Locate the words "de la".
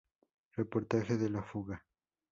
1.15-1.43